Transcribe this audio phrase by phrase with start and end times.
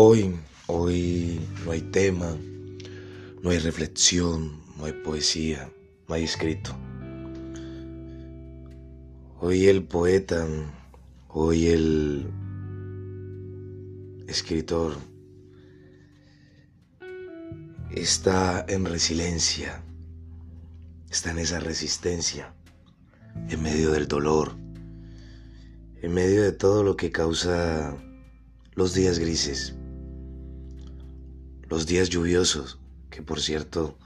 [0.00, 0.32] Hoy,
[0.68, 2.36] hoy no hay tema,
[3.42, 5.72] no hay reflexión, no hay poesía,
[6.06, 6.70] no hay escrito.
[9.40, 10.46] Hoy el poeta,
[11.26, 12.30] hoy el
[14.28, 14.94] escritor
[17.90, 19.82] está en resiliencia,
[21.10, 22.54] está en esa resistencia,
[23.48, 24.54] en medio del dolor,
[26.02, 27.96] en medio de todo lo que causa
[28.76, 29.74] los días grises,
[31.68, 32.78] los días lluviosos,
[33.10, 33.96] que por cierto,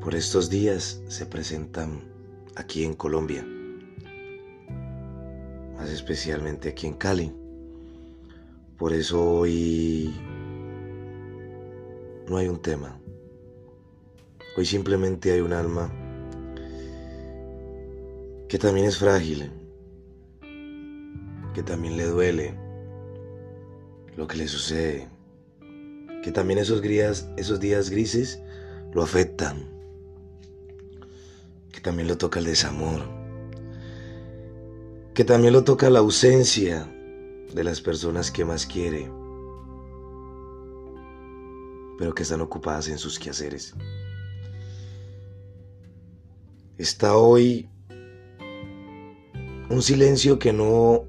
[0.00, 2.02] por estos días se presentan
[2.56, 3.46] aquí en Colombia,
[5.76, 7.32] más especialmente aquí en Cali.
[8.76, 10.12] Por eso hoy
[12.28, 13.00] no hay un tema,
[14.56, 15.92] hoy simplemente hay un alma
[18.48, 19.52] que también es frágil,
[21.54, 22.54] que también le duele
[24.16, 25.08] lo que le sucede,
[26.26, 28.42] que también esos días, esos días grises
[28.92, 29.70] lo afectan,
[31.70, 33.00] que también lo toca el desamor,
[35.14, 36.92] que también lo toca la ausencia
[37.54, 39.08] de las personas que más quiere,
[41.96, 43.74] pero que están ocupadas en sus quehaceres.
[46.76, 47.70] Está hoy
[49.70, 51.04] un silencio que no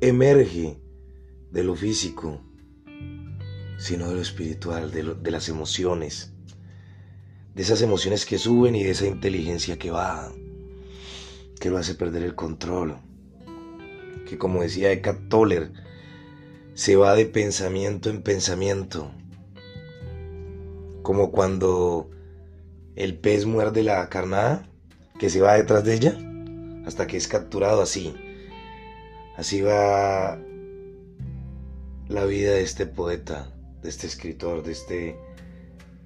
[0.00, 0.80] emerge
[1.50, 2.40] de lo físico,
[3.82, 6.30] sino de lo espiritual, de, las emociones,
[7.52, 10.30] de esas emociones que suben y de esa inteligencia que va,
[11.58, 12.98] que lo hace perder el control,
[14.28, 15.72] que como decía Eckhart Toller,
[16.74, 19.10] se va de pensamiento en pensamiento,
[21.02, 22.08] como cuando
[22.94, 24.70] el pez muerde la carnada
[25.18, 26.16] que se va detrás de ella
[26.86, 28.14] hasta que es capturado así.
[29.36, 30.38] Así va
[32.08, 35.16] la vida de este poeta, de este escritor, de este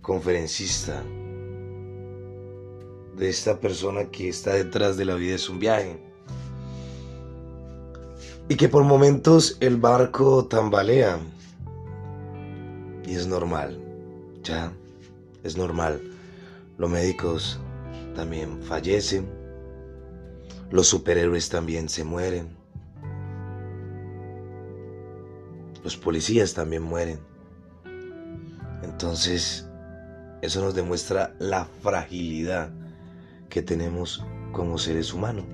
[0.03, 1.03] conferencista,
[3.17, 5.99] de esta persona que está detrás de la vida es un viaje.
[8.49, 11.19] Y que por momentos el barco tambalea.
[13.05, 13.81] Y es normal,
[14.43, 14.73] ya,
[15.45, 16.01] es normal.
[16.79, 17.59] Los médicos
[18.15, 19.29] también fallecen.
[20.71, 22.57] Los superhéroes también se mueren.
[25.87, 27.21] los policías también mueren.
[28.97, 29.69] Entonces,
[30.41, 32.73] eso nos demuestra la fragilidad
[33.51, 35.45] que tenemos como seres humanos.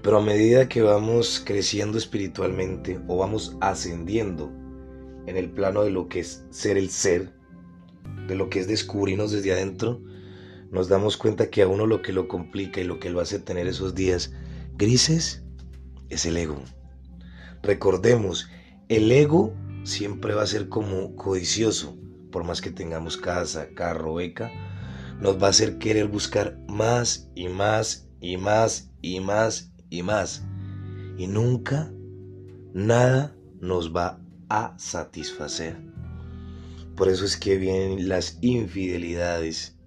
[0.00, 4.52] Pero a medida que vamos creciendo espiritualmente o vamos ascendiendo
[5.26, 7.32] en el plano de lo que es ser el ser,
[8.28, 10.00] de lo que es descubrirnos desde adentro,
[10.70, 13.40] nos damos cuenta que a uno lo que lo complica y lo que lo hace
[13.40, 14.32] tener esos días
[14.76, 15.42] grises
[16.10, 16.62] es el ego.
[17.64, 18.48] Recordemos,
[18.88, 19.52] el ego
[19.86, 21.96] siempre va a ser como codicioso,
[22.32, 24.50] por más que tengamos casa, carro, beca,
[25.20, 30.44] nos va a hacer querer buscar más y más y más y más y más.
[31.16, 31.90] Y nunca
[32.74, 35.76] nada nos va a satisfacer.
[36.96, 39.78] Por eso es que vienen las infidelidades,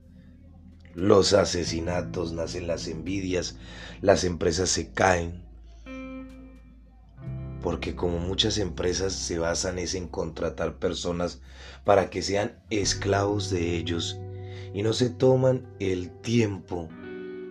[0.96, 3.58] los asesinatos, nacen las envidias,
[4.02, 5.44] las empresas se caen,
[7.62, 11.42] porque como muchas empresas se basan es en contratar personas
[11.84, 14.20] para que sean esclavos de ellos
[14.74, 16.88] y no se toman el tiempo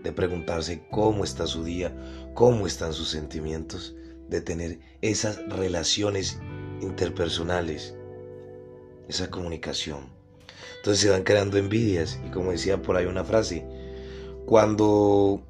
[0.03, 1.95] de preguntarse cómo está su día,
[2.35, 3.95] cómo están sus sentimientos,
[4.29, 6.39] de tener esas relaciones
[6.81, 7.97] interpersonales,
[9.09, 10.13] esa comunicación.
[10.77, 13.67] Entonces se van creando envidias y como decía por ahí una frase,
[14.47, 15.43] cuando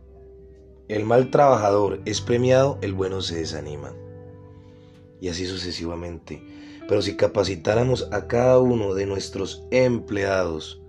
[0.89, 3.93] el mal trabajador es premiado, el bueno se desanima
[5.21, 6.43] y así sucesivamente.
[6.89, 10.83] Pero si capacitáramos a cada uno de nuestros empleados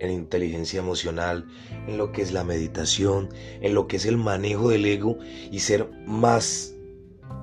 [0.00, 1.46] en inteligencia emocional,
[1.86, 3.28] en lo que es la meditación,
[3.60, 5.18] en lo que es el manejo del ego
[5.50, 6.74] y ser más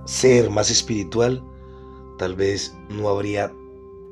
[0.06, 1.44] ser más espiritual,
[2.18, 3.52] tal vez no habría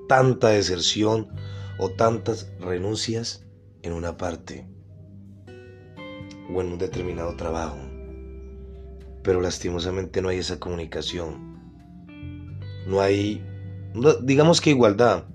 [0.07, 1.30] tanta deserción
[1.78, 3.45] o tantas renuncias
[3.83, 4.68] en una parte
[6.54, 7.78] o en un determinado trabajo.
[9.24, 11.53] Pero lastimosamente no hay esa comunicación
[12.88, 13.41] no hay,
[14.21, 15.25] digamos que igualdad,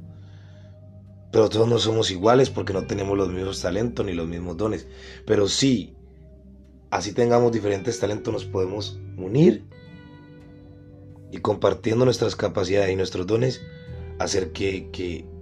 [1.31, 4.87] pero todos no somos iguales porque no tenemos los mismos talentos ni los mismos dones.
[5.27, 5.95] Pero sí,
[6.91, 9.65] así tengamos diferentes talentos, nos podemos unir
[11.31, 13.61] y compartiendo nuestras capacidades y nuestros dones,
[14.19, 14.89] hacer que,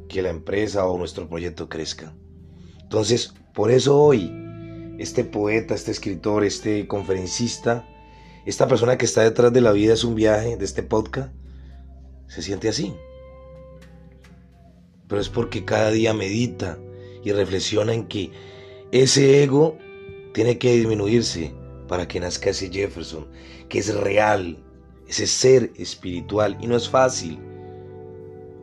[0.08, 2.14] que la empresa o nuestro proyecto crezca.
[2.82, 4.32] Entonces, por eso hoy,
[4.98, 7.88] este poeta, este escritor, este conferencista,
[8.44, 11.32] esta persona que está detrás de la vida es un viaje de este podcast,
[12.28, 12.94] se siente así.
[15.08, 16.78] Pero es porque cada día medita
[17.22, 18.30] y reflexiona en que
[18.92, 19.78] ese ego
[20.32, 21.54] tiene que disminuirse
[21.88, 23.26] para que nazca ese Jefferson,
[23.68, 24.58] que es real,
[25.08, 26.56] ese ser espiritual.
[26.60, 27.38] Y no es fácil,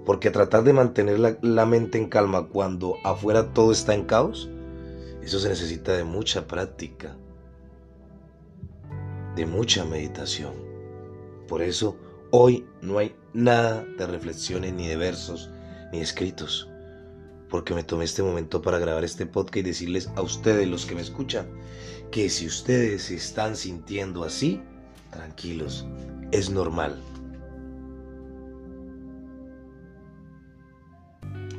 [0.05, 4.49] porque tratar de mantener la, la, mente en calma cuando afuera todo está en caos,
[5.21, 7.15] eso se necesita de mucha práctica,
[9.35, 10.53] de mucha meditación.
[11.47, 11.97] Por eso
[12.35, 15.51] hoy no hay nada de reflexiones, ni de versos,
[15.91, 16.67] ni escritos.
[17.47, 20.95] Porque me tomé este momento para grabar este podcast y decirles a ustedes, los que
[20.95, 21.47] me escuchan,
[22.09, 24.63] que si ustedes se están sintiendo así,
[25.11, 25.85] tranquilos,
[26.31, 26.99] es normal.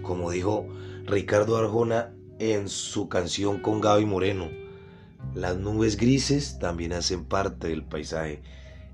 [0.03, 0.67] Como dijo
[1.05, 4.50] Ricardo Arjona en su canción con Gaby Moreno,
[5.37, 8.43] las nubes grises también hacen parte del paisaje.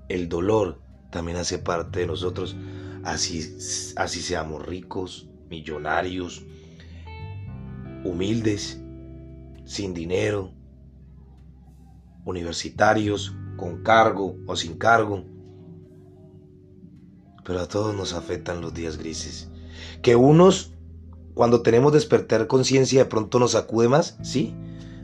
[0.09, 0.79] El dolor
[1.11, 2.55] también hace parte de nosotros.
[3.03, 3.57] Así,
[3.95, 6.43] así seamos ricos, millonarios,
[8.03, 8.81] humildes,
[9.65, 10.51] sin dinero,
[12.25, 15.23] universitarios, con cargo o sin cargo.
[17.43, 19.49] Pero a todos nos afectan los días grises.
[20.01, 20.73] Que unos,
[21.33, 24.55] cuando tenemos despertar conciencia, de pronto nos acude más, sí.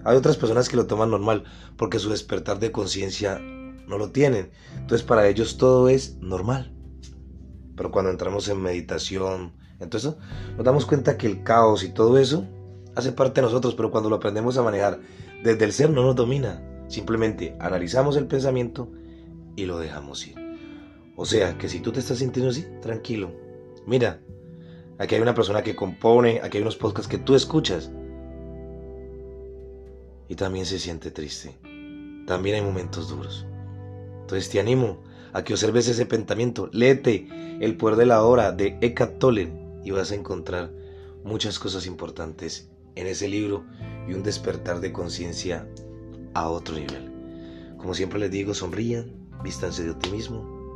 [0.06, 1.44] Hay otras personas que lo toman normal,
[1.76, 3.42] porque su despertar de conciencia
[3.88, 4.52] no lo tienen.
[4.76, 6.74] Entonces para ellos todo es normal.
[7.76, 10.16] Pero cuando entramos en meditación, entonces
[10.56, 12.46] nos damos cuenta que el caos y todo eso
[12.96, 15.00] hace parte de nosotros, pero cuando lo aprendemos a manejar
[15.44, 16.64] desde el ser no nos domina.
[16.88, 18.92] Simplemente analizamos el pensamiento
[19.56, 20.36] y lo dejamos ir.
[21.16, 23.32] O sea, que si tú te estás sintiendo así, tranquilo.
[23.86, 24.22] Mira,
[24.98, 27.92] aquí hay una persona que compone, aquí hay unos podcasts que tú escuchas.
[30.30, 31.58] Y también se siente triste.
[32.26, 33.46] También hay momentos duros.
[34.28, 35.02] Entonces te animo
[35.32, 36.70] a que observes ese pensamiento.
[36.74, 37.30] Léete
[37.62, 39.24] El poder de la hora de Eckhart
[39.86, 40.70] y vas a encontrar
[41.24, 43.64] muchas cosas importantes en ese libro
[44.06, 45.66] y un despertar de conciencia
[46.34, 47.10] a otro nivel.
[47.78, 49.14] Como siempre les digo, sonrían,
[49.46, 50.76] vístanse de optimismo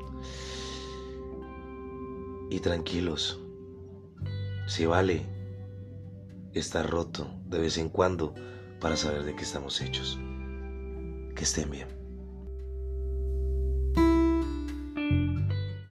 [2.50, 3.38] y tranquilos.
[4.66, 5.26] Se vale
[6.54, 8.34] estar roto de vez en cuando
[8.80, 10.18] para saber de qué estamos hechos.
[11.36, 12.01] Que estén bien.